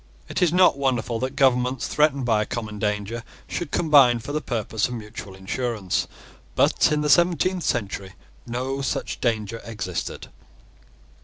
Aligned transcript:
It 0.27 0.41
is 0.41 0.51
not 0.51 0.79
wonderful 0.79 1.19
that 1.19 1.35
governments 1.35 1.87
threatened 1.87 2.25
by 2.25 2.41
a 2.41 2.45
common 2.47 2.79
danger 2.79 3.23
should 3.47 3.69
combine 3.69 4.17
for 4.17 4.31
the 4.31 4.41
purpose 4.41 4.87
of 4.87 4.95
mutual 4.95 5.35
insurance. 5.35 6.07
But 6.55 6.91
in 6.91 7.01
the 7.01 7.07
seventeenth 7.07 7.61
century 7.63 8.13
no 8.47 8.81
such 8.81 9.21
danger 9.21 9.61
existed. 9.63 10.29